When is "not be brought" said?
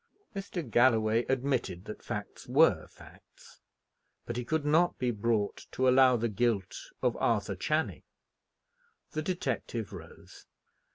4.65-5.67